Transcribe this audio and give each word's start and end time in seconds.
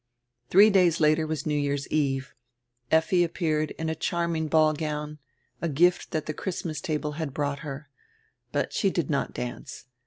Three 0.49 0.71
days 0.71 0.99
later 0.99 1.27
was 1.27 1.45
New 1.45 1.53
Year's 1.53 1.87
eve. 1.89 2.33
Effi 2.89 3.23
appeared 3.23 3.69
in 3.77 3.87
a 3.87 3.93
charming 3.93 4.47
ball 4.47 4.73
gown, 4.73 5.19
a 5.61 5.69
gift 5.69 6.09
tirat 6.09 6.25
tire 6.25 6.33
Christmas 6.33 6.81
tahle 6.81 7.17
had 7.17 7.35
brought 7.35 7.59
her. 7.59 7.87
But 8.51 8.73
she 8.73 8.89
did 8.89 9.11
not 9.11 9.31
dance. 9.35 9.85